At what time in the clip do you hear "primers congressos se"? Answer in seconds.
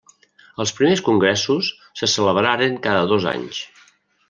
0.77-2.11